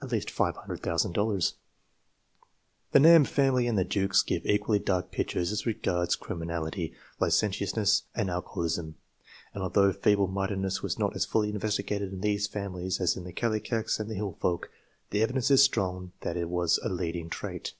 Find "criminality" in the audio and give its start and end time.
6.16-6.94